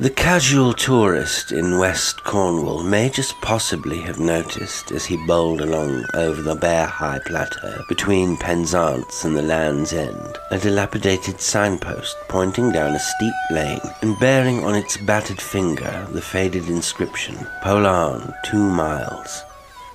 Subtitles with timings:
[0.00, 6.04] The casual tourist in West Cornwall may just possibly have noticed as he bowled along
[6.14, 12.70] over the bare high plateau between Penzance and the Land's End a dilapidated signpost pointing
[12.70, 17.34] down a steep lane and bearing on its battered finger the faded inscription
[17.64, 19.42] Polearn, two miles.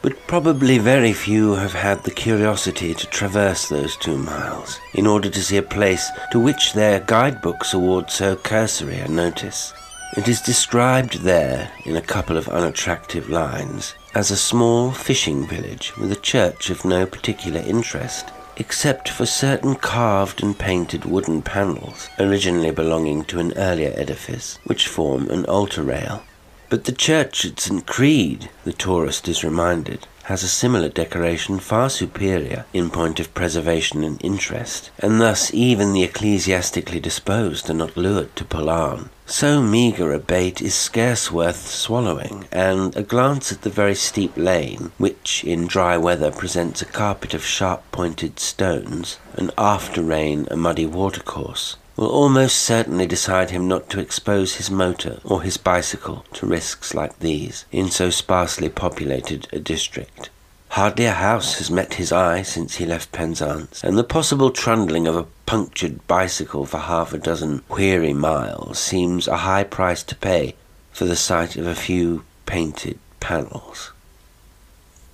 [0.01, 5.29] But probably very few have had the curiosity to traverse those two miles in order
[5.29, 9.73] to see a place to which their guidebooks award so cursory a notice.
[10.15, 15.97] It is described there, in a couple of unattractive lines, as a small fishing village
[15.97, 22.09] with a church of no particular interest, except for certain carved and painted wooden panels,
[22.19, 26.21] originally belonging to an earlier edifice, which form an altar rail.
[26.69, 27.87] But the church at St.
[27.87, 34.03] Creed, the tourist is reminded, has a similar decoration far superior in point of preservation
[34.03, 39.09] and interest, and thus even the ecclesiastically disposed are not lured to Polearn.
[39.25, 44.35] So meagre a bait is scarce worth swallowing, and a glance at the very steep
[44.35, 50.47] lane, which in dry weather presents a carpet of sharp pointed stones, and after rain
[50.51, 55.57] a muddy watercourse, will almost certainly decide him not to expose his motor or his
[55.57, 60.29] bicycle to risks like these in so sparsely populated a district.
[60.69, 65.05] Hardly a house has met his eye since he left Penzance, and the possible trundling
[65.05, 70.15] of a punctured bicycle for half a dozen weary miles seems a high price to
[70.15, 70.55] pay
[70.91, 73.91] for the sight of a few painted panels.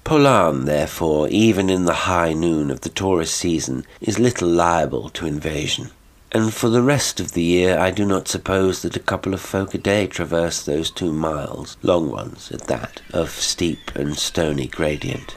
[0.06, 5.26] Polearn, therefore, even in the high noon of the tourist season, is little liable to
[5.26, 5.92] invasion
[6.32, 9.42] and for the rest of the year I do not suppose that a couple of
[9.42, 14.68] folk a day traverse those two miles, long ones at that, of steep and stony
[14.68, 15.36] gradient.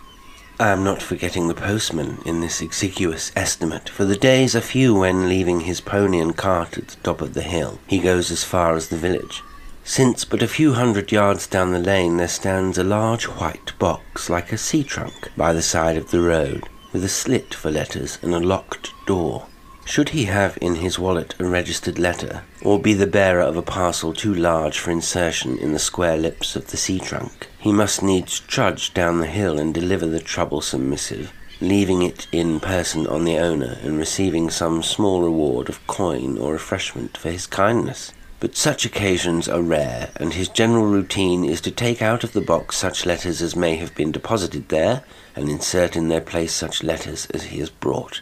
[0.60, 4.94] I am not forgetting the postman in this exiguous estimate, for the days are few
[4.94, 8.44] when, leaving his pony and cart at the top of the hill, he goes as
[8.44, 9.42] far as the village.
[9.84, 14.30] Since but a few hundred yards down the lane there stands a large white box
[14.30, 18.18] like a sea trunk by the side of the road, with a slit for letters
[18.22, 19.46] and a locked door.
[19.84, 23.62] Should he have in his wallet a registered letter, or be the bearer of a
[23.62, 28.02] parcel too large for insertion in the square lips of the sea trunk, he must
[28.02, 33.24] needs trudge down the hill and deliver the troublesome missive, leaving it in person on
[33.24, 38.12] the owner and receiving some small reward of coin or refreshment for his kindness.
[38.40, 42.40] But such occasions are rare, and his general routine is to take out of the
[42.40, 45.04] box such letters as may have been deposited there,
[45.36, 48.20] and insert in their place such letters as he has brought.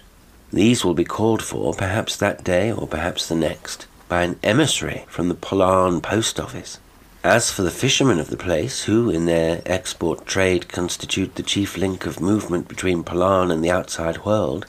[0.52, 5.04] These will be called for, perhaps that day or perhaps the next, by an emissary
[5.06, 6.78] from the Polearn post office.
[7.22, 11.76] As for the fishermen of the place, who in their export trade constitute the chief
[11.76, 14.66] link of movement between Polearn and the outside world,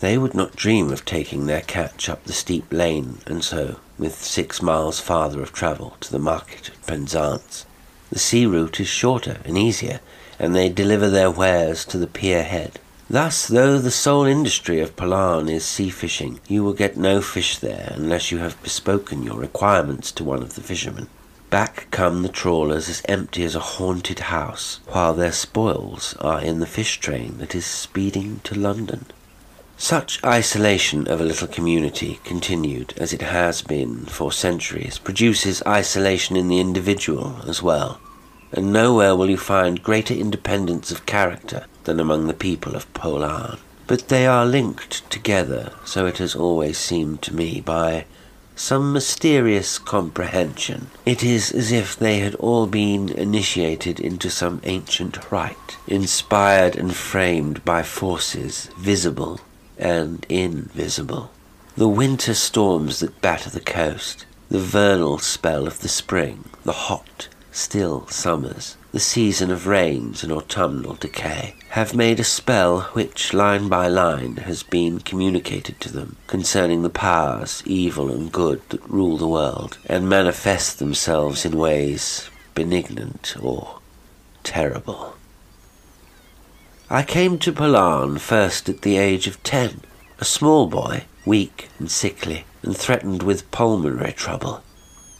[0.00, 4.14] they would not dream of taking their catch up the steep lane and so, with
[4.14, 7.66] six miles farther of travel, to the market at Penzance.
[8.10, 10.00] The sea route is shorter and easier,
[10.38, 12.78] and they deliver their wares to the pier head.
[13.10, 17.56] Thus, though the sole industry of Polearn is sea fishing, you will get no fish
[17.56, 21.08] there unless you have bespoken your requirements to one of the fishermen.
[21.48, 26.60] Back come the trawlers as empty as a haunted house, while their spoils are in
[26.60, 29.06] the fish train that is speeding to London.
[29.78, 36.36] Such isolation of a little community, continued as it has been for centuries, produces isolation
[36.36, 38.00] in the individual as well
[38.52, 43.56] and nowhere will you find greater independence of character than among the people of Polearn.
[43.86, 48.04] But they are linked together, so it has always seemed to me, by
[48.54, 50.90] some mysterious comprehension.
[51.06, 56.94] It is as if they had all been initiated into some ancient rite, inspired and
[56.94, 59.40] framed by forces visible
[59.78, 61.30] and invisible.
[61.74, 67.28] The winter storms that batter the coast, the vernal spell of the spring, the hot,
[67.50, 73.68] still summers, the season of rains and autumnal decay, have made a spell which, line
[73.68, 79.18] by line, has been communicated to them concerning the powers, evil and good, that rule
[79.18, 83.78] the world, and manifest themselves in ways benignant or
[84.42, 85.14] terrible.
[86.90, 89.82] I came to Polearn first at the age of ten,
[90.18, 94.62] a small boy, weak and sickly, and threatened with pulmonary trouble.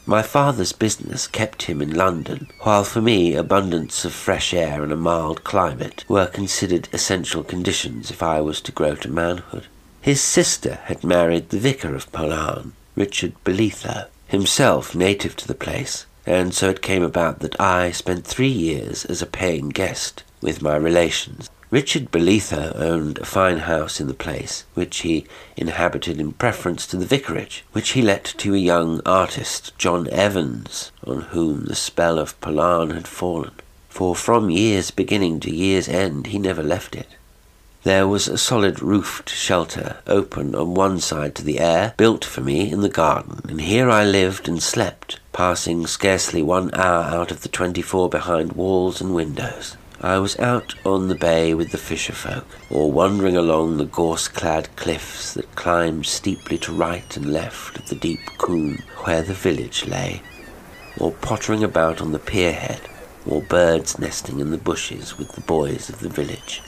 [0.08, 4.90] My father's business kept him in London, while for me abundance of fresh air and
[4.90, 9.66] a mild climate were considered essential conditions if I was to grow to manhood.
[10.00, 16.06] His sister had married the vicar of Polearn, Richard Bolitho, himself native to the place,
[16.25, 20.62] and so it came about that I spent three years as a paying guest with
[20.62, 26.32] my relations, Richard Bolitho owned a fine house in the place, which he inhabited in
[26.32, 31.67] preference to the vicarage, which he let to a young artist, John Evans, on whom
[31.67, 33.53] the spell of Polearn had fallen.
[33.91, 37.09] For from year's beginning to year's end he never left it.
[37.85, 42.41] There was a solid roofed shelter, open on one side to the air, built for
[42.41, 47.31] me in the garden, and here I lived and slept, passing scarcely one hour out
[47.31, 49.76] of the twenty-four behind walls and windows.
[50.00, 54.77] I was out on the bay with the fisher folk, or wandering along the gorse-clad
[54.77, 59.87] cliffs that climbed steeply to right and left of the deep coombe where the village
[59.87, 60.23] lay,
[60.99, 62.81] or pottering about on the pierhead,
[63.27, 66.62] or birds nesting in the bushes with the boys of the village.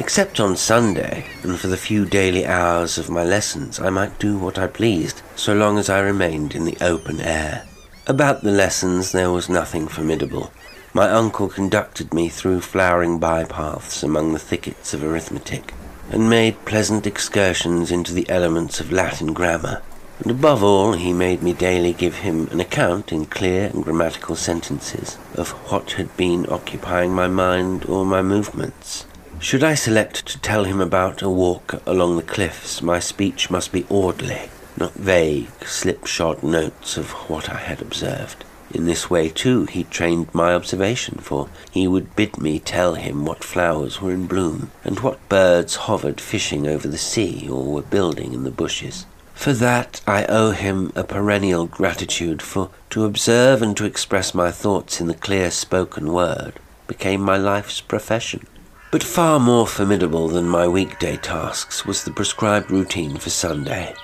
[0.00, 4.36] Except on Sunday, and for the few daily hours of my lessons, I might do
[4.36, 7.64] what I pleased, so long as I remained in the open air.
[8.08, 10.50] About the lessons there was nothing formidable.
[10.94, 15.72] My uncle conducted me through flowering bypaths among the thickets of arithmetic,
[16.10, 19.80] and made pleasant excursions into the elements of Latin grammar.
[20.18, 24.36] And above all, he made me daily give him an account in clear and grammatical
[24.36, 29.06] sentences of what had been occupying my mind or my movements.
[29.38, 33.72] Should I select to tell him about a walk along the cliffs, my speech must
[33.72, 38.44] be orderly, not vague, slipshod notes of what I had observed.
[38.74, 43.24] In this way, too, he trained my observation, for he would bid me tell him
[43.24, 47.82] what flowers were in bloom, and what birds hovered fishing over the sea or were
[47.82, 49.04] building in the bushes.
[49.34, 54.50] For that I owe him a perennial gratitude, for to observe and to express my
[54.50, 56.54] thoughts in the clear spoken word
[56.86, 58.46] became my life's profession.
[58.90, 63.94] But far more formidable than my weekday tasks was the prescribed routine for Sunday.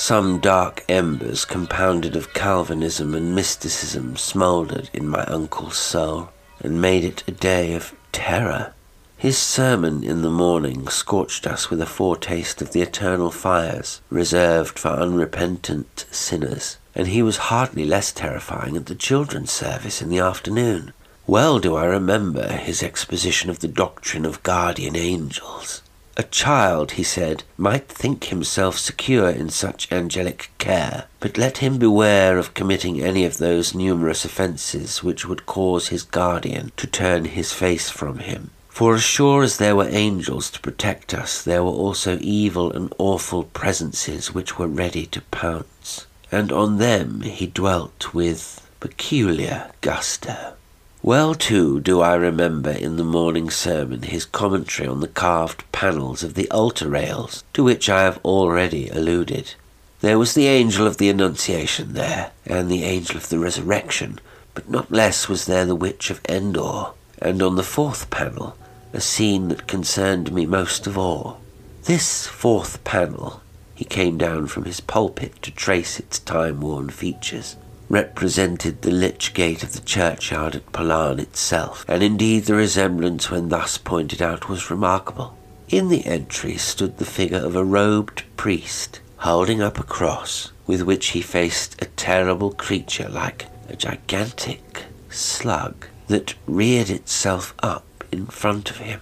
[0.00, 6.30] Some dark embers compounded of Calvinism and mysticism smouldered in my uncle's soul
[6.60, 8.74] and made it a day of terror.
[9.16, 14.78] His sermon in the morning scorched us with a foretaste of the eternal fires reserved
[14.78, 20.20] for unrepentant sinners, and he was hardly less terrifying at the children's service in the
[20.20, 20.92] afternoon.
[21.26, 25.82] Well do I remember his exposition of the doctrine of guardian angels.
[26.20, 31.78] A child, he said, might think himself secure in such angelic care, but let him
[31.78, 37.26] beware of committing any of those numerous offences which would cause his guardian to turn
[37.26, 38.50] his face from him.
[38.68, 42.92] For as sure as there were angels to protect us, there were also evil and
[42.98, 50.54] awful presences which were ready to pounce, and on them he dwelt with peculiar gusto.
[51.02, 56.24] Well, too, do I remember in the morning sermon his commentary on the carved panels
[56.24, 59.54] of the altar rails, to which I have already alluded.
[60.00, 64.18] There was the angel of the Annunciation there, and the angel of the Resurrection,
[64.54, 66.88] but not less was there the Witch of Endor,
[67.20, 68.56] and on the fourth panel,
[68.92, 71.40] a scene that concerned me most of all.
[71.84, 73.40] This fourth panel,
[73.72, 77.54] he came down from his pulpit to trace its time-worn features
[77.88, 83.48] represented the lich gate of the churchyard at Polearn itself, and indeed the resemblance when
[83.48, 85.36] thus pointed out was remarkable.
[85.68, 90.82] In the entry stood the figure of a robed priest, holding up a cross, with
[90.82, 98.26] which he faced a terrible creature like a gigantic slug that reared itself up in
[98.26, 99.00] front of him.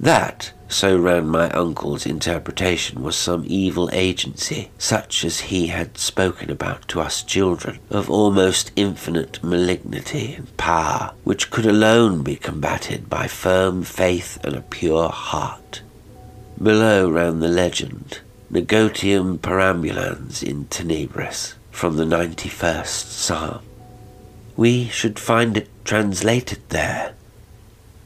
[0.00, 6.50] That, so ran my uncle's interpretation, was some evil agency, such as he had spoken
[6.50, 13.08] about to us children, of almost infinite malignity and power, which could alone be combated
[13.08, 15.82] by firm faith and a pure heart.
[16.60, 18.20] Below ran the legend,
[18.50, 23.60] Negotium perambulans in tenebris, from the 91st Psalm.
[24.56, 27.14] We should find it translated there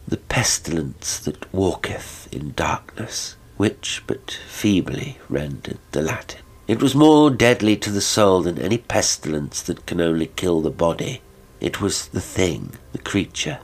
[0.09, 6.43] the pestilence that walketh in darkness, which but feebly rendered the Latin.
[6.69, 10.71] It was more deadly to the soul than any pestilence that can only kill the
[10.71, 11.23] body.
[11.61, 13.59] It was the thing, the creature,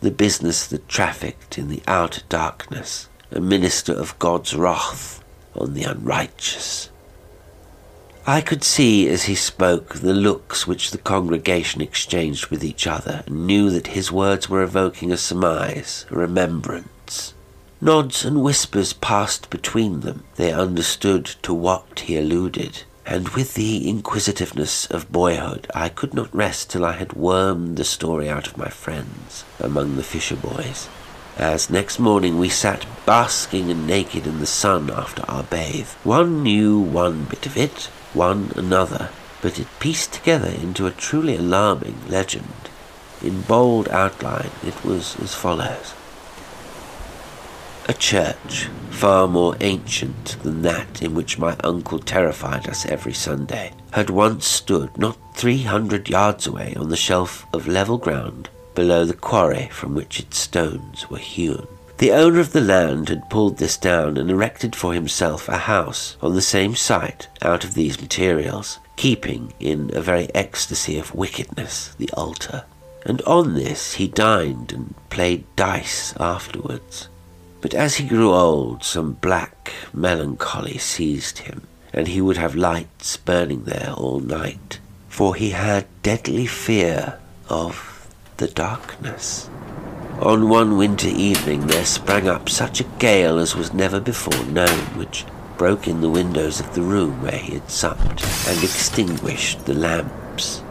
[0.00, 5.22] the business that trafficked in the outer darkness, a minister of God's wrath
[5.54, 6.90] on the unrighteous.
[8.28, 13.22] I could see as he spoke the looks which the congregation exchanged with each other,
[13.24, 17.34] and knew that his words were evoking a surmise, a remembrance.
[17.80, 20.24] Nods and whispers passed between them.
[20.34, 26.34] They understood to what he alluded, and with the inquisitiveness of boyhood, I could not
[26.34, 30.88] rest till I had wormed the story out of my friends among the fisher boys.
[31.36, 36.42] As next morning we sat basking and naked in the sun after our bathe, one
[36.42, 39.10] knew one bit of it, one another,
[39.42, 42.70] but it pieced together into a truly alarming legend.
[43.22, 45.94] In bold outline, it was as follows.
[47.88, 53.72] A church, far more ancient than that in which my uncle terrified us every Sunday,
[53.92, 59.04] had once stood not three hundred yards away on the shelf of level ground below
[59.04, 61.66] the quarry from which its stones were hewn.
[61.98, 66.18] The owner of the land had pulled this down and erected for himself a house
[66.20, 71.94] on the same site out of these materials, keeping in a very ecstasy of wickedness
[71.96, 72.64] the altar.
[73.06, 77.08] And on this he dined and played dice afterwards.
[77.62, 83.16] But as he grew old, some black melancholy seized him, and he would have lights
[83.16, 89.48] burning there all night, for he had deadly fear of the darkness.
[90.20, 94.78] On one winter evening there sprang up such a gale as was never before known,
[94.96, 95.26] which
[95.58, 100.62] broke in the windows of the room where he had supped and extinguished the lamps.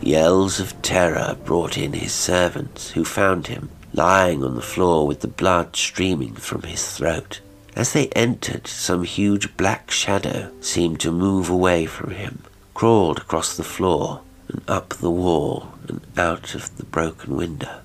[0.00, 5.20] Yells of terror brought in his servants, who found him lying on the floor with
[5.20, 7.40] the blood streaming from his throat.
[7.76, 12.42] As they entered, some huge black shadow seemed to move away from him,
[12.74, 17.80] crawled across the floor and up the wall and out of the broken window.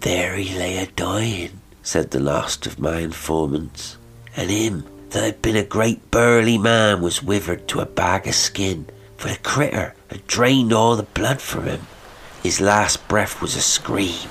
[0.00, 3.96] There he lay a dying, said the last of my informants,
[4.36, 8.34] and him that had been a great burly man was withered to a bag of
[8.34, 8.86] skin,
[9.16, 11.86] for the critter had drained all the blood from him.
[12.44, 14.28] His last breath was a scream,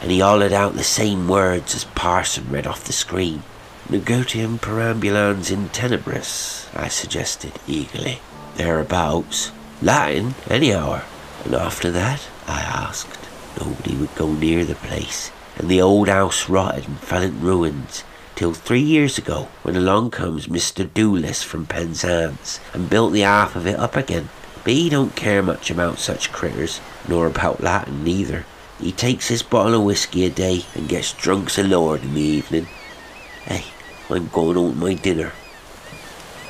[0.00, 3.42] and he hollered out the same words as Parson read off the screen.
[3.90, 8.20] Negotium perambulans in tenebris, I suggested eagerly.
[8.56, 9.52] Thereabouts.
[9.82, 11.02] Latin, any hour.
[11.44, 12.26] And after that?
[12.46, 13.21] I asked.
[13.58, 18.04] Nobody would go near the place, and the old house rotted and fell in ruins,
[18.34, 20.88] till three years ago, when along comes Mr.
[20.88, 24.30] Doolis from Penzance and built the half of it up again.
[24.64, 28.44] But he don't care much about such critters, nor about Latin neither.
[28.80, 32.20] He takes his bottle of whiskey a day and gets drunk's a lord in the
[32.20, 32.66] evening.
[33.44, 33.64] Hey,
[34.08, 35.32] I'm going on my dinner.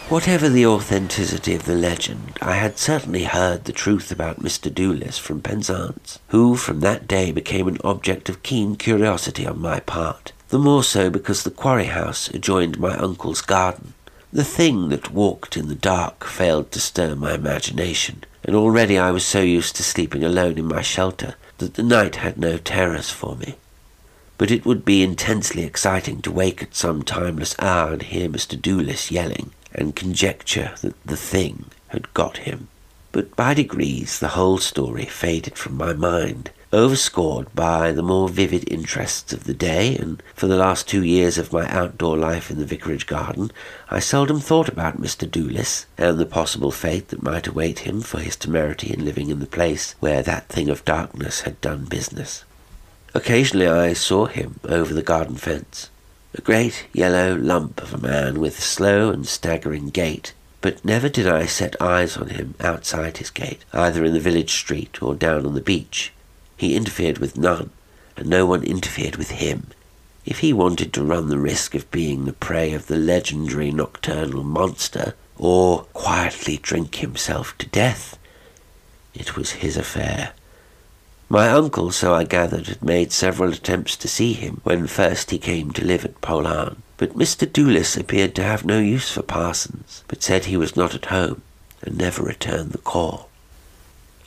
[0.08, 4.70] Whatever the authenticity of the legend, I had certainly heard the truth about Mr.
[4.70, 9.80] Doolis from Penzance, who from that day became an object of keen curiosity on my
[9.80, 13.94] part, the more so because the quarry house adjoined my uncle's garden.
[14.32, 19.12] The thing that walked in the dark failed to stir my imagination, and already I
[19.12, 23.10] was so used to sleeping alone in my shelter that the night had no terrors
[23.10, 23.56] for me.
[24.36, 28.60] But it would be intensely exciting to wake at some timeless hour and hear Mr.
[28.60, 32.68] Doolis yelling, and conjecture that the thing had got him.
[33.12, 38.64] But by degrees the whole story faded from my mind, overscored by the more vivid
[38.72, 42.58] interests of the day, and for the last two years of my outdoor life in
[42.58, 43.50] the vicarage garden,
[43.90, 45.30] I seldom thought about Mr.
[45.30, 49.40] Doolis and the possible fate that might await him for his temerity in living in
[49.40, 52.44] the place where that thing of darkness had done business.
[53.14, 55.90] Occasionally I saw him over the garden fence,
[56.34, 61.28] a great yellow lump of a man with slow and staggering gait, but never did
[61.28, 65.44] I set eyes on him outside his gate, either in the village street or down
[65.44, 66.12] on the beach.
[66.56, 67.70] He interfered with none,
[68.16, 69.68] and no one interfered with him.
[70.24, 74.44] If he wanted to run the risk of being the prey of the legendary nocturnal
[74.44, 78.16] monster, or quietly drink himself to death,
[79.14, 80.32] it was his affair.
[81.32, 85.38] My uncle, so I gathered, had made several attempts to see him when first he
[85.38, 87.50] came to live at Polearn, but Mr.
[87.50, 91.40] Doolis appeared to have no use for parsons, but said he was not at home,
[91.80, 93.30] and never returned the call.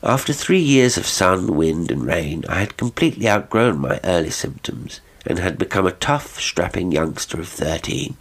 [0.01, 5.00] After three years of sun, wind, and rain, I had completely outgrown my early symptoms,
[5.27, 8.17] and had become a tough, strapping youngster of thirteen.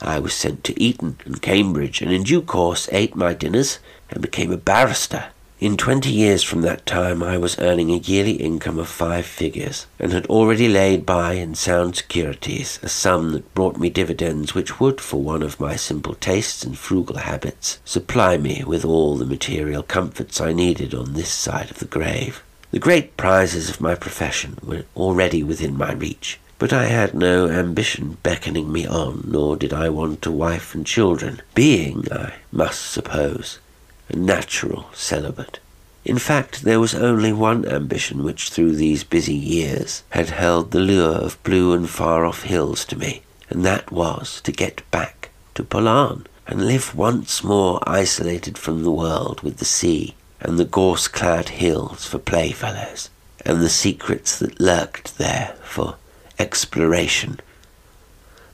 [0.00, 4.22] I was sent to Eton and Cambridge, and in due course ate my dinners and
[4.22, 5.26] became a barrister
[5.60, 9.86] in twenty years from that time I was earning a yearly income of five figures,
[9.98, 14.80] and had already laid by in sound securities a sum that brought me dividends which
[14.80, 19.24] would, for one of my simple tastes and frugal habits, supply me with all the
[19.24, 22.42] material comforts I needed on this side of the grave.
[22.70, 27.48] The great prizes of my profession were already within my reach, but I had no
[27.48, 32.90] ambition beckoning me on, nor did I want a wife and children, being, I must
[32.90, 33.60] suppose,
[34.08, 35.58] a natural celibate.
[36.04, 40.80] In fact, there was only one ambition which through these busy years had held the
[40.80, 45.30] lure of blue and far off hills to me, and that was to get back
[45.54, 50.64] to Polearn and live once more isolated from the world with the sea and the
[50.66, 53.08] gorse clad hills for playfellows,
[53.46, 55.96] and the secrets that lurked there for
[56.38, 57.40] exploration.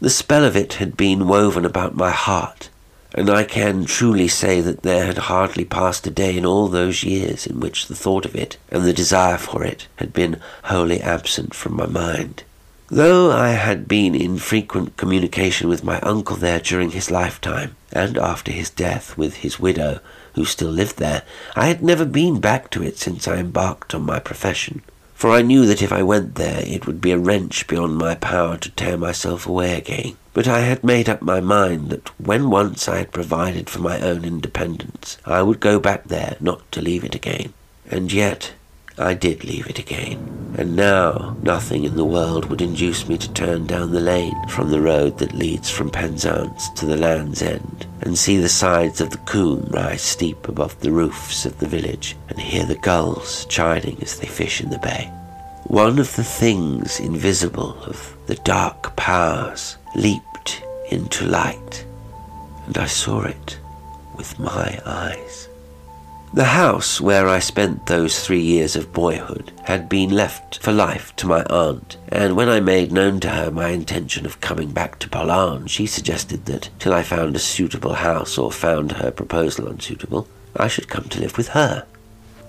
[0.01, 2.69] The spell of it had been woven about my heart
[3.15, 7.03] and I can truly say that there had hardly passed a day in all those
[7.03, 11.01] years in which the thought of it and the desire for it had been wholly
[11.01, 12.45] absent from my mind.
[12.89, 18.19] Though I had been in frequent communication with my uncle there during his lifetime, and
[18.19, 20.01] after his death with his widow,
[20.35, 21.23] who still lived there,
[21.55, 24.83] I had never been back to it since I embarked on my profession.
[25.15, 28.15] For I knew that if I went there, it would be a wrench beyond my
[28.15, 30.17] power to tear myself away again.
[30.33, 34.01] But I had made up my mind that when once I had provided for my
[34.01, 37.53] own independence, I would go back there not to leave it again.
[37.91, 38.53] And yet,
[38.97, 43.33] I did leave it again, and now nothing in the world would induce me to
[43.33, 47.87] turn down the lane from the road that leads from Penzance to the Land's End,
[48.03, 52.15] and see the sides of the Coombe rise steep above the roofs of the village,
[52.29, 55.07] and hear the gulls chiding as they fish in the bay.
[55.65, 61.85] One of the things invisible of the dark powers leaped into light,
[62.67, 63.59] and I saw it
[64.17, 65.49] with my eyes.
[66.33, 71.15] The house where I spent those three years of boyhood had been left for life
[71.17, 75.01] to my aunt, and when I made known to her my intention of coming back
[75.01, 79.67] to Polearn, she suggested that, till I found a suitable house or found her proposal
[79.67, 81.85] unsuitable, I should come to live with her.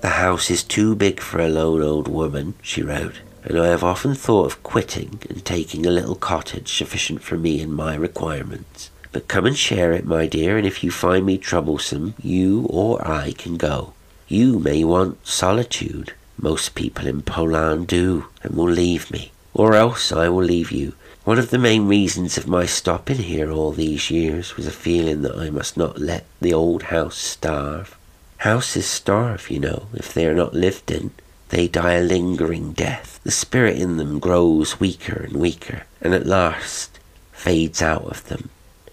[0.01, 3.83] The house is too big for a lone old woman, she wrote, and I have
[3.83, 8.89] often thought of quitting and taking a little cottage sufficient for me and my requirements.
[9.11, 13.05] But come and share it, my dear, and if you find me troublesome, you or
[13.05, 13.93] I can go.
[14.27, 16.13] You may want solitude.
[16.37, 19.31] Most people in Polearn do, and will leave me.
[19.53, 20.93] Or else I will leave you.
[21.23, 25.21] One of the main reasons of my stopping here all these years was a feeling
[25.23, 27.97] that I must not let the old house starve.
[28.37, 31.11] Houses starve, you know, if they are not lived in.
[31.51, 33.19] They die a lingering death.
[33.23, 36.97] The spirit in them grows weaker and weaker, and at last
[37.33, 38.49] fades out of them.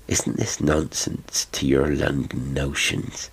[0.09, 3.31] Isn't this nonsense to your London notions?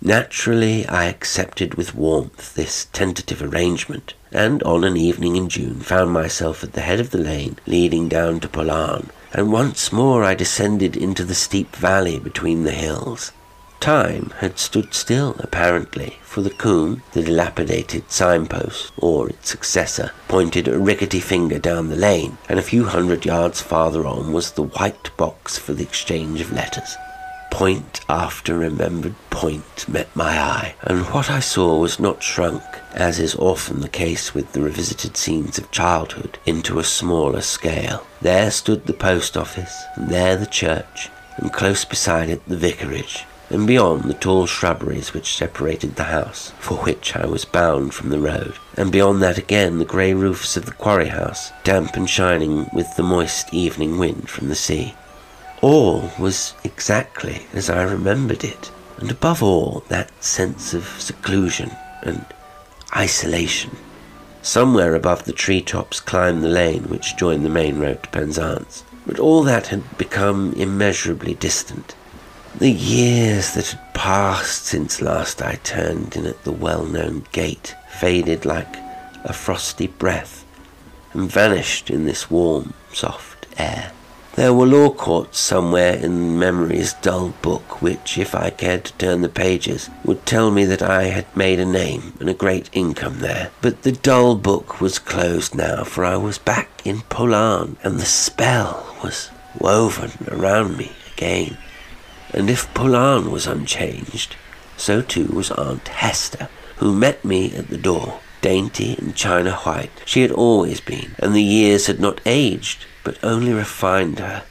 [0.00, 6.10] Naturally, I accepted with warmth this tentative arrangement, and on an evening in June found
[6.10, 10.34] myself at the head of the lane leading down to Polearn, and once more I
[10.34, 13.30] descended into the steep valley between the hills.
[13.82, 20.68] Time had stood still, apparently, for the Coombe, the dilapidated signpost, or its successor, pointed
[20.68, 24.62] a rickety finger down the lane, and a few hundred yards farther on was the
[24.62, 26.94] white box for the exchange of letters.
[27.50, 32.62] Point after remembered point met my eye, and what I saw was not shrunk,
[32.94, 38.06] as is often the case with the revisited scenes of childhood, into a smaller scale.
[38.20, 43.24] There stood the post office, and there the church, and close beside it the vicarage,
[43.52, 48.08] and beyond the tall shrubberies which separated the house, for which I was bound from
[48.08, 52.08] the road, and beyond that again the grey roofs of the quarry house, damp and
[52.08, 54.94] shining with the moist evening wind from the sea.
[55.60, 62.24] All was exactly as I remembered it, and above all that sense of seclusion and
[62.96, 63.76] isolation.
[64.40, 68.82] Somewhere above the tree tops climbed the lane which joined the main road to Penzance,
[69.06, 71.94] but all that had become immeasurably distant
[72.58, 77.74] the years that had passed since last I turned in at the well known gate
[77.88, 78.76] faded like
[79.24, 80.44] a frosty breath
[81.12, 83.92] and vanished in this warm, soft air.
[84.34, 89.20] There were law courts somewhere in memory's dull book, which, if I cared to turn
[89.20, 93.18] the pages, would tell me that I had made a name and a great income
[93.18, 93.50] there.
[93.60, 98.06] But the dull book was closed now, for I was back in Polearn, and the
[98.06, 101.58] spell was woven around me again.
[102.32, 104.36] And if Polearn was unchanged,
[104.76, 110.02] so too was Aunt Hester, who met me at the door, dainty and china white.
[110.04, 114.44] She had always been, and the years had not aged, but only refined her.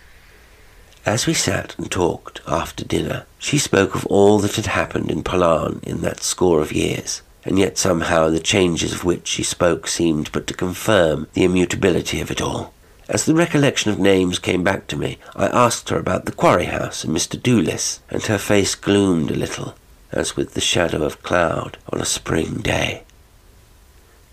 [1.06, 5.24] As we sat and talked after dinner, she spoke of all that had happened in
[5.24, 9.88] Polearn in that score of years, and yet somehow the changes of which she spoke
[9.88, 12.74] seemed but to confirm the immutability of it all.
[13.12, 16.68] As the recollection of names came back to me, I asked her about the quarry
[16.68, 17.38] house and Mr.
[17.38, 19.76] Doolis, and her face gloomed a little,
[20.14, 23.04] as with the shadow of cloud on a spring day.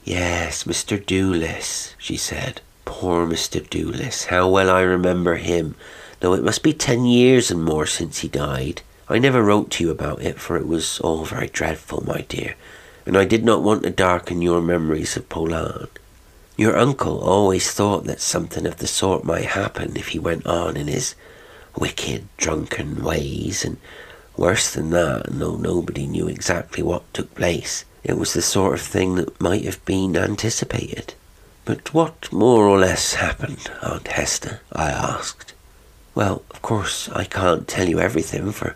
[0.04, 0.96] Yes, Mr.
[0.96, 2.60] Doolis, she said.
[2.84, 3.68] Poor Mr.
[3.68, 5.74] Doolis, how well I remember him,
[6.20, 8.82] though it must be ten years and more since he died.
[9.08, 12.54] I never wrote to you about it, for it was all very dreadful, my dear,
[13.04, 15.88] and I did not want to darken your memories of Polearn.
[16.58, 20.76] Your uncle always thought that something of the sort might happen if he went on
[20.76, 21.14] in his
[21.76, 23.76] wicked, drunken ways, and
[24.36, 28.80] worse than that, though nobody knew exactly what took place, it was the sort of
[28.80, 31.14] thing that might have been anticipated.
[31.64, 34.60] But what more or less happened, Aunt Hester?
[34.72, 35.54] I asked.
[36.16, 38.74] Well, of course, I can't tell you everything, for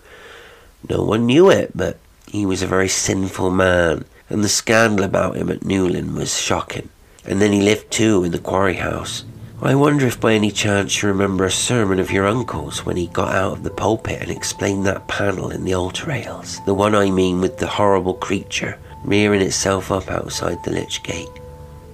[0.88, 5.36] no one knew it, but he was a very sinful man, and the scandal about
[5.36, 6.88] him at Newlyn was shocking.
[7.24, 9.24] And then he lived too in the quarry house.
[9.60, 13.06] I wonder if by any chance you remember a sermon of your uncle's when he
[13.06, 16.60] got out of the pulpit and explained that panel in the altar rails.
[16.66, 21.28] The one I mean with the horrible creature rearing itself up outside the lich gate.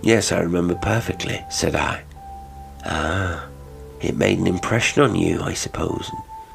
[0.03, 2.03] Yes, I remember perfectly, said I.
[2.87, 3.47] Ah,
[4.01, 6.11] it made an impression on you, I suppose,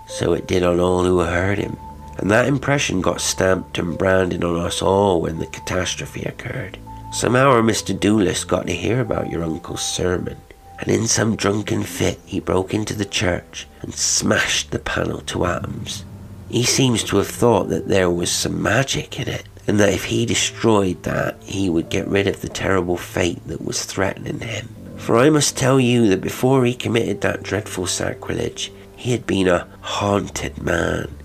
[0.08, 1.78] so it did on all who heard him.
[2.18, 6.78] And that impression got stamped and branded on us all when the catastrophe occurred.
[7.14, 7.98] Somehow our Mr.
[7.98, 10.38] Doolis got to hear about your uncle's sermon
[10.80, 15.46] and in some drunken fit he broke into the church and smashed the panel to
[15.46, 16.04] atoms.
[16.50, 20.06] He seems to have thought that there was some magic in it, and that if
[20.06, 24.76] he destroyed that, he would get rid of the terrible fate that was threatening him.
[24.98, 29.48] For I must tell you that before he committed that dreadful sacrilege, he had been
[29.48, 31.16] a haunted man.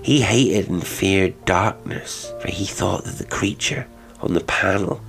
[0.00, 3.86] He hated and feared darkness, for he thought that the creature
[4.20, 5.00] on the panel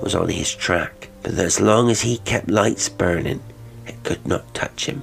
[0.00, 3.40] was on his track, but as long as he kept lights burning,
[3.86, 5.02] it could not touch him.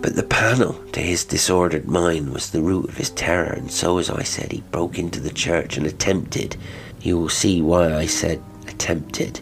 [0.00, 3.98] But the panel, to his disordered mind, was the root of his terror, and so,
[3.98, 6.56] as I said, he broke into the church and attempted,
[7.00, 9.40] you will see why I said attempted,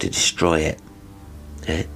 [0.00, 0.80] to destroy it.
[1.66, 1.88] It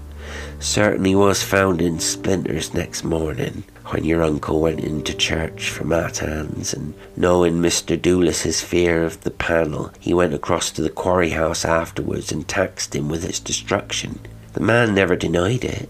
[0.61, 6.75] certainly was found in splinters next morning when your uncle went into church for matins,
[6.75, 8.01] and knowing Mr.
[8.01, 12.95] Doolis's fear of the panel, he went across to the quarry house afterwards and taxed
[12.95, 14.21] him with its destruction.
[14.53, 15.89] The man never denied it.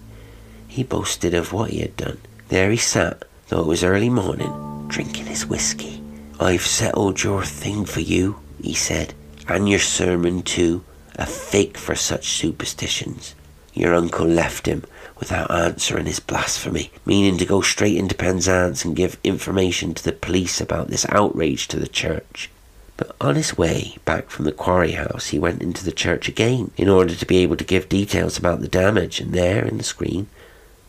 [0.68, 2.18] He boasted of what he had done.
[2.48, 6.02] There he sat, though it was early morning, drinking his whisky.
[6.38, 9.12] I've settled your thing for you, he said,
[9.48, 10.84] and your sermon too.
[11.16, 13.34] A fig for such superstitions.
[13.74, 14.84] Your uncle left him
[15.18, 20.12] without answering his blasphemy, meaning to go straight into Penzance and give information to the
[20.12, 22.50] police about this outrage to the church.
[22.96, 26.72] But on his way back from the quarry house, he went into the church again
[26.76, 29.84] in order to be able to give details about the damage, and there in the
[29.84, 30.26] screen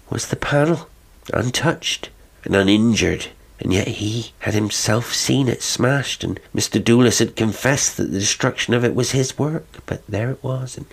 [0.09, 0.89] was the panel,
[1.33, 2.09] untouched
[2.43, 3.27] and uninjured.
[3.59, 6.81] And yet he had himself seen it smashed, and Mr.
[6.81, 9.67] Doolis had confessed that the destruction of it was his work.
[9.85, 10.85] But there it was, and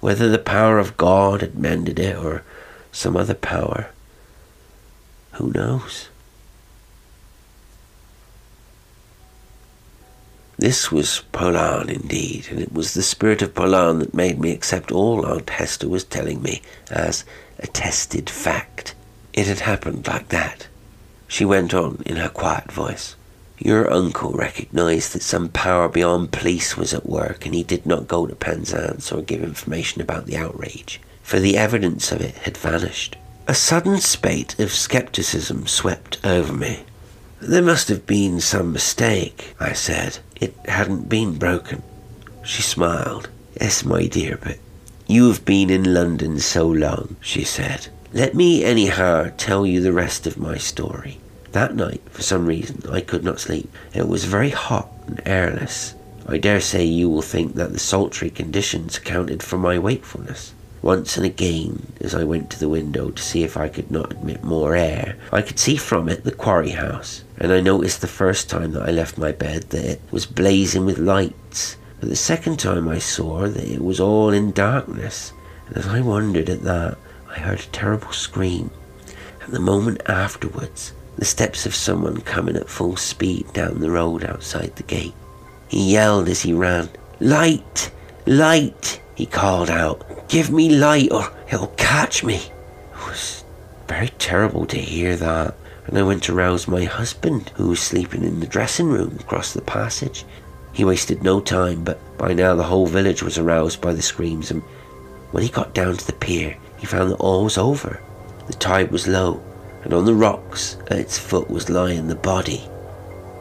[0.00, 2.44] whether the power of God had mended it or
[2.96, 3.90] some other power,
[5.32, 6.08] who knows?
[10.58, 14.90] This was Polearn indeed, and it was the spirit of Polearn that made me accept
[14.90, 17.24] all Aunt Hester was telling me as
[17.58, 18.94] attested fact.
[19.34, 20.68] It had happened like that.
[21.28, 23.14] She went on in her quiet voice.
[23.58, 28.08] Your uncle recognized that some power beyond police was at work, and he did not
[28.08, 32.56] go to Penzance or give information about the outrage, for the evidence of it had
[32.56, 33.16] vanished.
[33.48, 36.84] A sudden spate of skepticism swept over me.
[37.40, 40.18] There must have been some mistake, I said.
[40.40, 41.82] It hadn't been broken.
[42.44, 43.28] She smiled.
[43.60, 44.58] Yes, my dear, but
[45.08, 47.88] you have been in London so long, she said.
[48.12, 51.18] Let me anyhow tell you the rest of my story.
[51.50, 53.68] That night, for some reason, I could not sleep.
[53.92, 55.96] It was very hot and airless.
[56.28, 60.52] I dare say you will think that the sultry conditions accounted for my wakefulness.
[60.86, 64.12] Once and again, as I went to the window to see if I could not
[64.12, 68.06] admit more air, I could see from it the quarry house, and I noticed the
[68.06, 72.16] first time that I left my bed that it was blazing with lights but the
[72.16, 75.32] second time I saw that it was all in darkness,
[75.66, 78.70] and as I wondered at that, I heard a terrible scream.
[79.42, 84.24] And the moment afterwards, the steps of someone coming at full speed down the road
[84.24, 85.14] outside the gate.
[85.68, 87.90] He yelled as he ran, Light!
[88.26, 89.00] Light!
[89.14, 92.34] He called out, Give me light or he'll catch me.
[92.92, 93.44] It was
[93.86, 95.54] very terrible to hear that,
[95.86, 99.52] and I went to rouse my husband, who was sleeping in the dressing room across
[99.52, 100.24] the passage.
[100.72, 104.50] He wasted no time, but by now the whole village was aroused by the screams,
[104.50, 104.62] and
[105.30, 108.02] when he got down to the pier, he found that all was over.
[108.48, 109.40] The tide was low,
[109.84, 112.68] and on the rocks at its foot was lying the body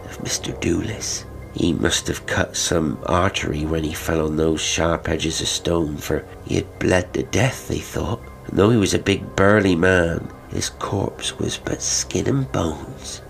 [0.03, 0.57] of Mr.
[0.61, 1.24] Doolis.
[1.55, 5.95] He must have cut some artery when he fell on those sharp edges of stone,
[5.95, 8.21] for he had bled to death, they thought.
[8.47, 13.21] And though he was a big burly man, his corpse was but skin and bones.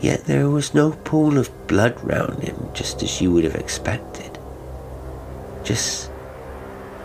[0.00, 4.38] Yet there was no pool of blood round him, just as you would have expected.
[5.64, 6.10] Just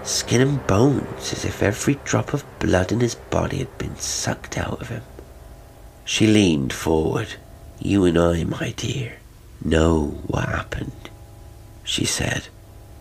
[0.03, 4.58] skin and bones, as if every drop of blood in his body had been sucked
[4.58, 5.03] out of him.
[6.03, 7.36] She leaned forward.
[7.80, 9.17] You and I, my dear,
[9.63, 11.10] know what happened,
[11.84, 12.48] she said,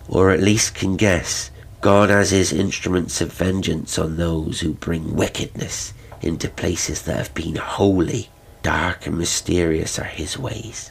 [0.09, 1.51] or at least can guess.
[1.81, 5.93] God has his instruments of vengeance on those who bring wickedness
[6.23, 8.31] into places that have been holy
[8.67, 10.91] dark and mysterious are his ways.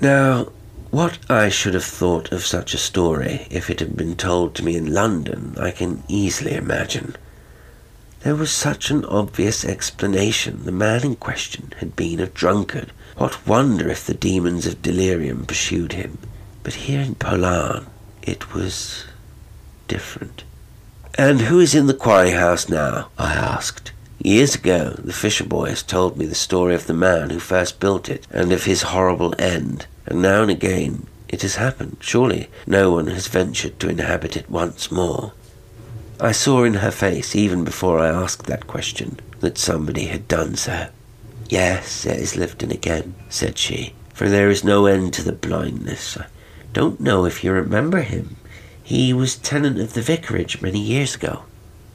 [0.00, 0.48] Now,
[0.90, 4.64] what I should have thought of such a story if it had been told to
[4.64, 7.14] me in London, I can easily imagine.
[8.22, 10.64] There was such an obvious explanation.
[10.64, 12.90] The man in question had been a drunkard.
[13.18, 16.18] What wonder if the demons of delirium pursued him?
[16.62, 17.88] But here in Polearn,
[18.22, 19.06] it was
[19.88, 20.44] different.
[21.16, 23.08] And who is in the quarry house now?
[23.18, 23.90] I asked.
[24.22, 27.80] Years ago, the Fisher boy has told me the story of the man who first
[27.80, 31.96] built it and of his horrible end, and now and again it has happened.
[31.98, 35.32] Surely no one has ventured to inhabit it once more.
[36.20, 40.54] I saw in her face, even before I asked that question, that somebody had done
[40.54, 40.90] so.
[41.48, 46.18] Yes, it is lived again, said she, for there is no end to the blindness.
[46.18, 46.26] I
[46.74, 48.36] don't know if you remember him.
[48.82, 51.44] He was tenant of the vicarage many years ago.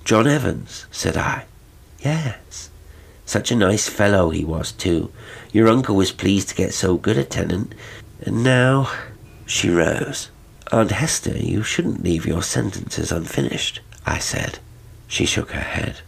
[0.03, 1.45] John Evans, said I.
[1.99, 2.69] Yes.
[3.25, 5.11] Such a nice fellow he was, too.
[5.51, 7.73] Your uncle was pleased to get so good a tenant.
[8.21, 8.91] And now.
[9.45, 10.29] She rose.
[10.71, 13.81] Aunt Hester, you shouldn't leave your sentences unfinished.
[14.05, 14.59] I said.
[15.07, 16.01] She shook her head.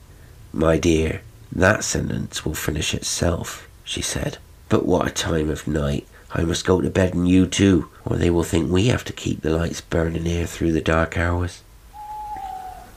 [0.52, 1.22] My dear,
[1.56, 4.38] that sentence will finish itself, she said.
[4.68, 6.06] But what a time of night.
[6.32, 9.13] I must go to bed and you too, or they will think we have to
[9.13, 11.62] keep the lights burning here through the dark hours.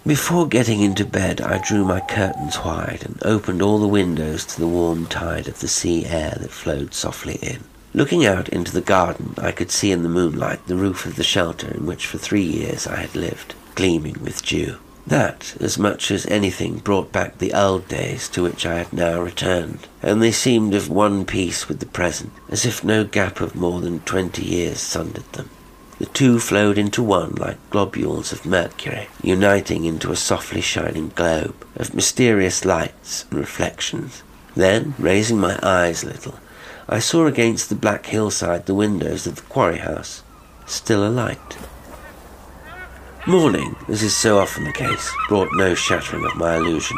[0.04, 4.58] Before getting into bed, I drew my curtains wide and opened all the windows to
[4.58, 7.64] the warm tide of the sea air that flowed softly in.
[7.94, 11.22] Looking out into the garden, I could see in the moonlight the roof of the
[11.22, 14.78] shelter in which for three years I had lived, gleaming with dew.
[15.08, 19.22] That, as much as anything, brought back the old days to which I had now
[19.22, 23.54] returned, and they seemed of one piece with the present, as if no gap of
[23.54, 25.48] more than twenty years sundered them.
[25.98, 31.66] The two flowed into one like globules of mercury, uniting into a softly shining globe
[31.74, 34.22] of mysterious lights and reflections.
[34.54, 36.38] Then, raising my eyes a little,
[36.86, 40.22] I saw against the black hillside the windows of the quarry house,
[40.66, 41.56] still alight.
[43.28, 46.96] Morning, as is so often the case, brought no shattering of my illusion.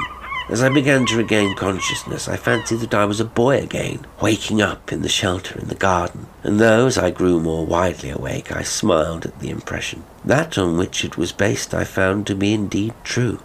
[0.49, 4.63] As I began to regain consciousness, I fancied that I was a boy again, waking
[4.63, 8.53] up in the shelter in the garden, and though as I grew more widely awake,
[8.55, 10.05] I smiled at the impression.
[10.25, 13.41] That on which it was based I found to be indeed true.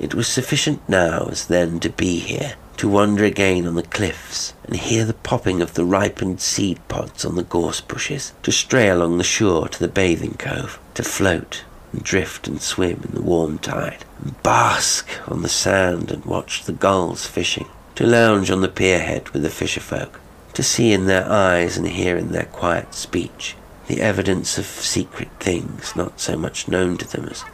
[0.00, 4.54] It was sufficient now as then to be here, to wander again on the cliffs
[4.64, 8.88] and hear the popping of the ripened seed pods on the gorse bushes, to stray
[8.88, 13.22] along the shore to the bathing cove, to float and drift and swim in the
[13.22, 18.60] warm tide, and bask on the sand and watch the gulls fishing, to lounge on
[18.60, 20.20] the pierhead with the fisher folk,
[20.54, 25.28] to see in their eyes and hear in their quiet speech the evidence of secret
[25.40, 27.44] things not so much known to them as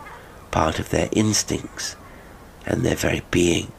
[0.50, 1.96] part of their instincts
[2.66, 3.72] and their very being.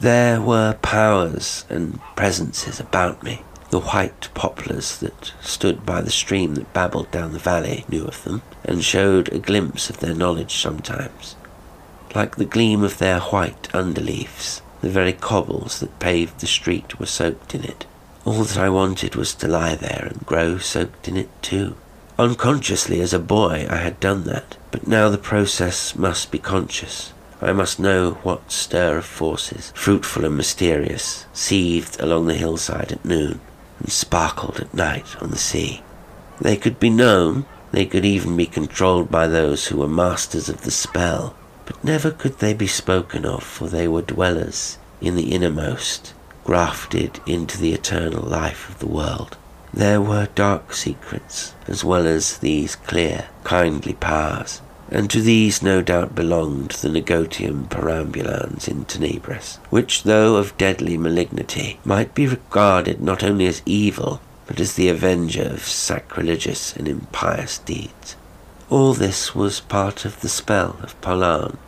[0.00, 6.54] There were powers and presences about me the white poplars that stood by the stream
[6.54, 10.56] that babbled down the valley knew of them, and showed a glimpse of their knowledge
[10.56, 11.36] sometimes.
[12.14, 17.06] Like the gleam of their white underleaves, the very cobbles that paved the street were
[17.06, 17.84] soaked in it.
[18.24, 21.76] All that I wanted was to lie there and grow soaked in it too.
[22.18, 27.12] Unconsciously as a boy I had done that, but now the process must be conscious.
[27.42, 33.04] I must know what stir of forces, fruitful and mysterious, seethed along the hillside at
[33.04, 33.40] noon
[33.78, 35.82] and sparkled at night on the sea.
[36.40, 40.62] They could be known, they could even be controlled by those who were masters of
[40.62, 41.34] the spell,
[41.66, 46.14] but never could they be spoken of, for they were dwellers in the innermost,
[46.44, 49.36] grafted into the eternal life of the world.
[49.72, 55.82] There were dark secrets, as well as these clear, kindly powers, and to these no
[55.82, 63.00] doubt belonged the Negotium perambulans in tenebris, which, though of deadly malignity, might be regarded
[63.00, 68.16] not only as evil, but as the avenger of sacrilegious and impious deeds.
[68.70, 71.58] All this was part of the spell of Polearn,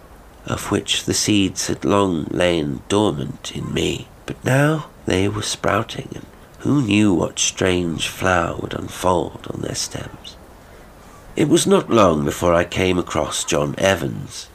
[0.46, 6.09] of which the seeds had long lain dormant in me, but now they were sprouting,
[6.14, 6.26] and
[6.61, 10.37] who knew what strange flower would unfold on their stems?
[11.40, 14.50] It was not long before I came across John Evans.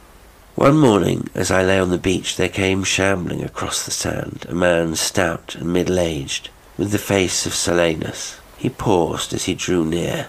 [0.54, 4.54] One morning, as I lay on the beach, there came shambling across the sand a
[4.54, 8.38] man stout and middle-aged, with the face of Silenus.
[8.56, 10.28] He paused as he drew near,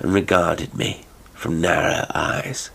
[0.00, 2.70] and regarded me from narrow eyes.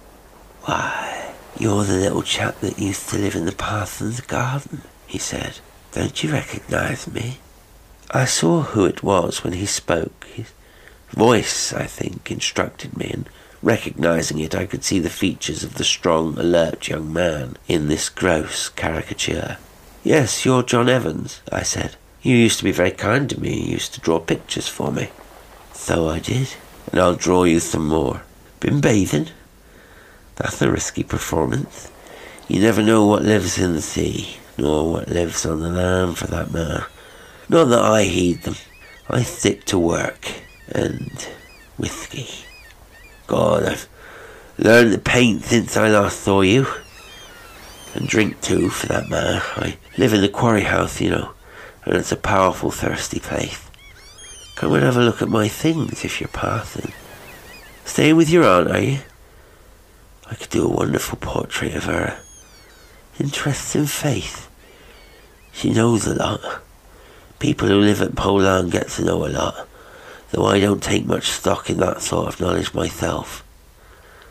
[0.61, 4.83] Why, you're the little chap that used to live in the path and the garden,
[5.05, 5.59] he said.
[5.91, 7.39] Don't you recognize me?
[8.09, 10.13] I saw who it was when he spoke.
[11.11, 13.29] Voice, I think, instructed me, and
[13.61, 18.09] recognizing it, I could see the features of the strong, alert young man in this
[18.09, 19.57] gross caricature.
[20.03, 21.95] Yes, you're John Evans, I said.
[22.21, 23.61] You used to be very kind to me.
[23.61, 25.09] You used to draw pictures for me.
[25.73, 26.49] So I did,
[26.91, 28.21] and I'll draw you some more.
[28.59, 29.29] Been bathing?
[30.35, 31.91] That's a risky performance.
[32.47, 36.27] You never know what lives in the sea, nor what lives on the land for
[36.27, 36.87] that matter.
[37.49, 38.55] Not that I heed them.
[39.09, 41.27] I stick to work and
[41.77, 42.27] whiskey.
[43.27, 43.89] God, I've
[44.57, 46.67] learned to paint since I last saw you.
[47.93, 49.41] And drink too, for that matter.
[49.55, 51.31] I live in the quarry house, you know,
[51.85, 53.67] and it's a powerful thirsty place.
[54.55, 56.91] Come and have a look at my things if you're passing.
[57.85, 58.99] Staying with your aunt, are you?
[60.29, 62.19] I could do a wonderful portrait of her.
[63.19, 64.47] Interesting face.
[65.53, 66.61] She knows a lot.
[67.39, 69.67] People who live at Polearn get to know a lot,
[70.31, 73.43] though I don't take much stock in that sort of knowledge myself.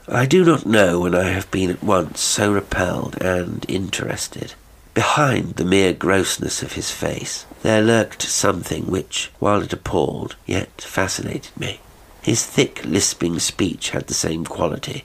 [0.08, 4.54] I do not know when I have been at once so repelled and interested.
[4.94, 10.80] Behind the mere grossness of his face, there lurked something which, while it appalled, yet
[10.80, 11.80] fascinated me.
[12.22, 15.04] His thick, lisping speech had the same quality.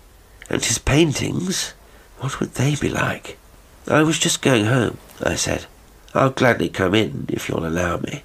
[0.50, 1.74] And his paintings,
[2.20, 3.38] what would they be like?
[3.88, 5.66] I was just going home, I said.
[6.14, 8.24] I'll gladly come in if you'll allow me.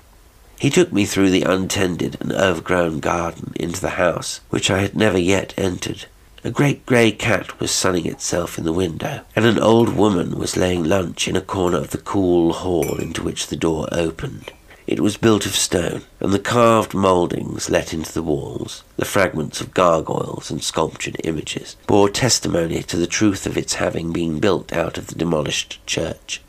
[0.58, 4.96] He took me through the untended and overgrown garden into the house, which I had
[4.96, 6.06] never yet entered.
[6.44, 10.56] A great grey cat was sunning itself in the window, and an old woman was
[10.56, 14.52] laying lunch in a corner of the cool hall into which the door opened.
[14.86, 19.60] It was built of stone, and the carved mouldings let into the walls, the fragments
[19.60, 24.72] of gargoyles and sculptured images, bore testimony to the truth of its having been built
[24.72, 26.40] out of the demolished church.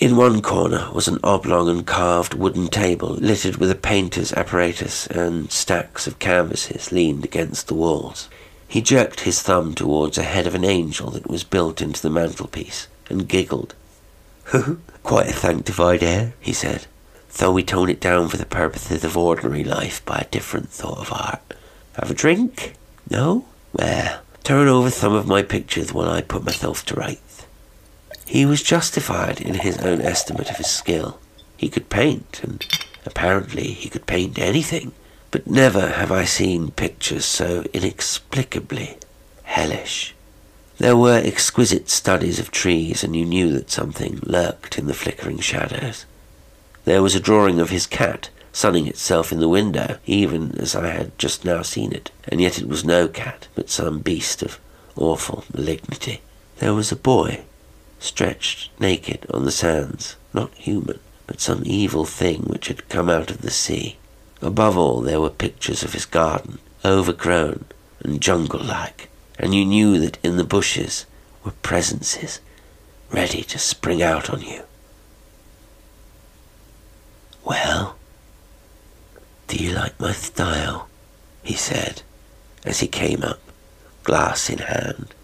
[0.00, 5.06] In one corner was an oblong and carved wooden table littered with a painter's apparatus
[5.06, 8.28] and stacks of canvases leaned against the walls.
[8.66, 12.10] He jerked his thumb towards a head of an angel that was built into the
[12.10, 13.76] mantelpiece, and giggled.
[15.04, 16.86] Quite a sanctified air, he said,
[17.36, 20.98] though we tone it down for the purposes of ordinary life by a different sort
[20.98, 21.40] of art.
[22.00, 22.74] Have a drink?
[23.08, 23.44] No?
[23.72, 27.33] Well, turn over some of my pictures while I put myself to rights.
[28.26, 31.20] He was justified in his own estimate of his skill.
[31.56, 32.64] He could paint, and
[33.04, 34.92] apparently he could paint anything.
[35.30, 38.98] But never have I seen pictures so inexplicably
[39.42, 40.14] hellish.
[40.78, 45.38] There were exquisite studies of trees, and you knew that something lurked in the flickering
[45.38, 46.04] shadows.
[46.84, 50.88] There was a drawing of his cat, sunning itself in the window, even as I
[50.88, 54.58] had just now seen it, and yet it was no cat, but some beast of
[54.96, 56.20] awful malignity.
[56.58, 57.44] There was a boy,
[58.04, 63.30] stretched naked on the sands, not human, but some evil thing which had come out
[63.30, 63.96] of the sea.
[64.42, 67.64] Above all, there were pictures of his garden, overgrown
[68.00, 71.06] and jungle like, and you knew that in the bushes
[71.42, 72.40] were presences
[73.10, 74.62] ready to spring out on you.
[77.44, 77.96] Well,
[79.48, 80.88] do you like my style?
[81.42, 82.02] he said
[82.64, 83.40] as he came up,
[84.02, 85.14] glass in hand.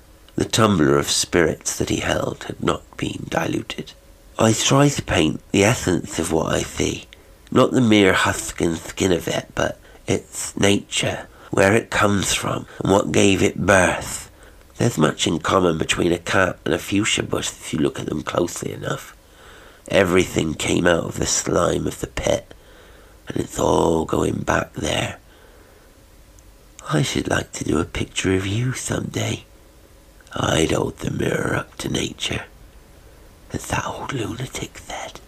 [0.41, 3.93] The tumbler of spirits that he held had not been diluted.
[4.39, 7.05] I try to paint the essence of what I see,
[7.51, 12.65] not the mere husk and skin of it, but its nature, where it comes from,
[12.83, 14.31] and what gave it birth.
[14.79, 18.07] There's much in common between a cat and a fuchsia bush if you look at
[18.07, 19.15] them closely enough.
[19.89, 22.55] Everything came out of the slime of the pit,
[23.29, 25.19] and it's all going back there.
[26.89, 29.45] I should like to do a picture of you some day.
[30.33, 32.45] I'd hold the mirror up to nature,
[33.53, 35.21] as that old lunatic said.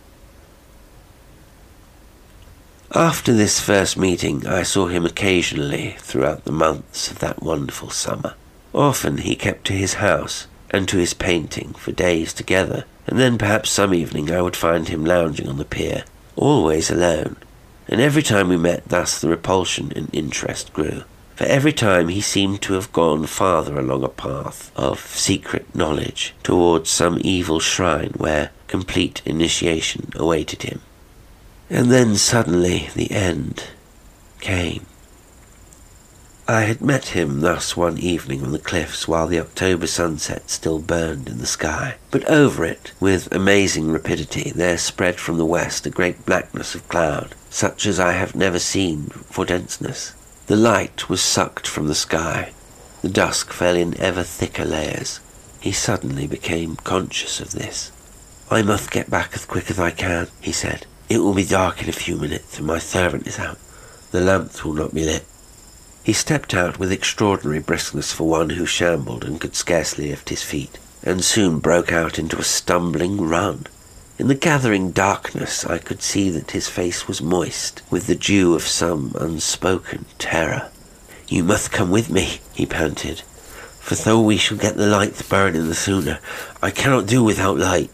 [2.95, 8.35] After this first meeting, I saw him occasionally throughout the months of that wonderful summer.
[8.75, 13.39] Often he kept to his house and to his painting for days together, and then
[13.39, 16.05] perhaps some evening I would find him lounging on the pier,
[16.37, 17.37] always alone.
[17.89, 21.03] And every time we met thus, the repulsion and interest grew.
[21.43, 26.37] For every time he seemed to have gone farther along a path of secret knowledge
[26.45, 30.83] towards some evil shrine where complete initiation awaited him.
[31.69, 33.65] And then suddenly the end
[34.39, 34.87] came.
[36.47, 40.79] I had met him thus one evening on the cliffs while the October sunset still
[40.79, 45.87] burned in the sky, but over it, with amazing rapidity, there spread from the west
[45.87, 50.15] a great blackness of cloud, such as I have never seen for denseness.
[50.47, 52.53] The light was sucked from the sky.
[53.01, 55.21] The dusk fell in ever thicker layers.
[55.61, 57.93] He suddenly became conscious of this.
[58.51, 60.87] I must get back as quick as I can, he said.
[61.09, 63.59] It will be dark in a few minutes, and my servant is out.
[64.11, 65.25] The lamps will not be lit.
[66.03, 70.43] He stepped out with extraordinary briskness for one who shambled and could scarcely lift his
[70.43, 73.67] feet, and soon broke out into a stumbling run.
[74.23, 78.55] In the gathering darkness, I could see that his face was moist with the dew
[78.55, 80.71] of some unspoken terror.
[81.27, 83.23] You must come with me, he panted.
[83.81, 86.21] for though we shall get the light burning the sooner,
[86.63, 87.91] I cannot do without light.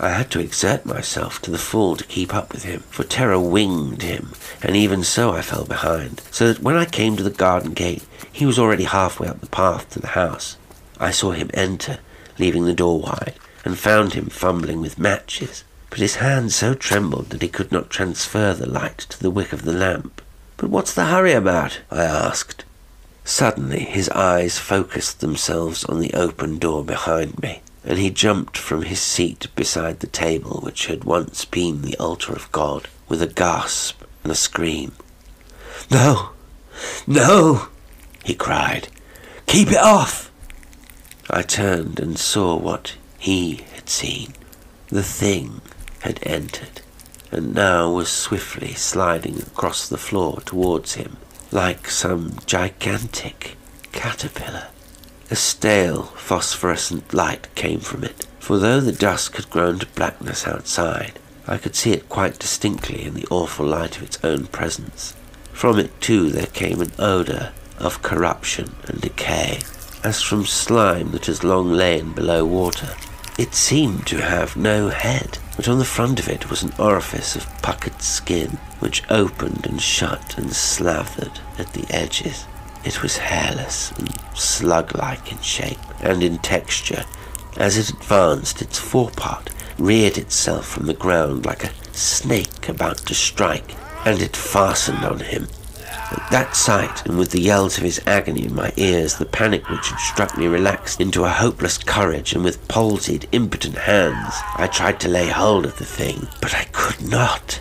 [0.00, 3.38] I had to exert myself to the full to keep up with him, for terror
[3.38, 4.32] winged him,
[4.64, 8.04] and even so I fell behind, so that when I came to the garden gate,
[8.32, 10.56] he was already halfway up the path to the house.
[10.98, 12.00] I saw him enter,
[12.40, 13.34] leaving the door wide,
[13.64, 17.90] and found him fumbling with matches, but his hand so trembled that he could not
[17.90, 20.22] transfer the light to the wick of the lamp.
[20.56, 21.80] But what's the hurry about?
[21.90, 22.64] I asked.
[23.24, 28.82] Suddenly his eyes focused themselves on the open door behind me, and he jumped from
[28.82, 33.26] his seat beside the table which had once been the altar of God, with a
[33.26, 34.92] gasp and a scream.
[35.90, 36.30] No,
[37.06, 37.68] no,
[38.24, 38.88] he cried.
[39.46, 40.30] Keep it off!
[41.28, 44.32] I turned and saw what he had seen.
[44.88, 45.60] The thing
[46.00, 46.80] had entered,
[47.30, 51.18] and now was swiftly sliding across the floor towards him,
[51.52, 53.56] like some gigantic
[53.92, 54.68] caterpillar.
[55.30, 60.46] A stale, phosphorescent light came from it, for though the dusk had grown to blackness
[60.46, 65.14] outside, I could see it quite distinctly in the awful light of its own presence.
[65.52, 69.60] From it, too, there came an odour of corruption and decay,
[70.02, 72.94] as from slime that has long lain below water.
[73.40, 77.36] It seemed to have no head, but on the front of it was an orifice
[77.36, 82.44] of puckered skin, which opened and shut and slathered at the edges.
[82.84, 87.06] It was hairless and slug like in shape and in texture.
[87.56, 93.14] As it advanced, its forepart reared itself from the ground like a snake about to
[93.14, 93.74] strike,
[94.04, 95.48] and it fastened on him.
[96.10, 99.68] At that sight, and with the yells of his agony in my ears, the panic
[99.68, 104.66] which had struck me relaxed into a hopeless courage, and with palsied, impotent hands, I
[104.66, 107.60] tried to lay hold of the thing, but I could not.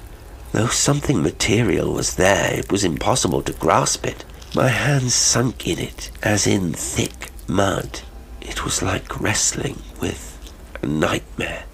[0.52, 4.26] Though something material was there, it was impossible to grasp it.
[4.56, 8.02] My hands sunk in it as in thick mud.
[8.42, 10.40] It was like wrestling with
[10.82, 11.66] a nightmare.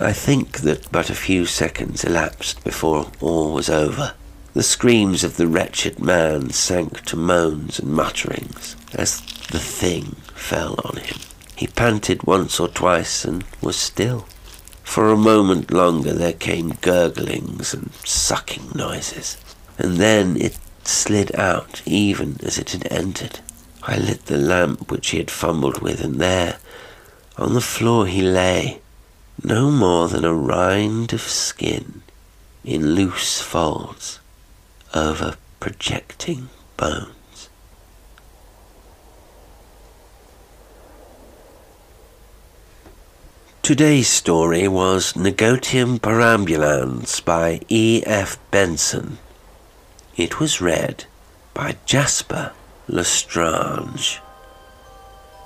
[0.00, 4.14] I think that but a few seconds elapsed before all was over.
[4.52, 9.20] The screams of the wretched man sank to moans and mutterings as
[9.52, 11.18] the thing fell on him.
[11.54, 14.26] He panted once or twice and was still.
[14.82, 19.36] For a moment longer there came gurglings and sucking noises,
[19.78, 23.38] and then it slid out even as it had entered.
[23.84, 26.58] I lit the lamp which he had fumbled with, and there,
[27.38, 28.80] on the floor, he lay,
[29.44, 32.02] no more than a rind of skin
[32.64, 34.19] in loose folds
[34.94, 37.48] over projecting bones.
[43.62, 48.02] Today's story was Negotium Perambulans by E.
[48.04, 48.38] F.
[48.50, 49.18] Benson.
[50.16, 51.04] It was read
[51.54, 52.52] by Jasper
[52.88, 54.20] L'Estrange.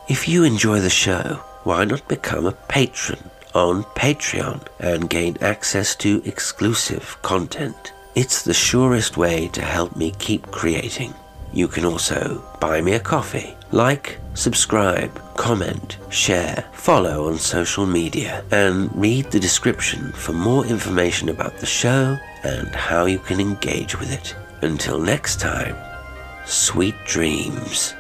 [0.09, 5.95] If you enjoy the show, why not become a patron on Patreon and gain access
[5.97, 7.94] to exclusive content?
[8.15, 11.13] It's the surest way to help me keep creating.
[11.53, 18.45] You can also buy me a coffee, like, subscribe, comment, share, follow on social media,
[18.53, 23.99] and read the description for more information about the show and how you can engage
[23.99, 24.37] with it.
[24.63, 25.77] Until next time,
[26.47, 27.95] sweet dreams.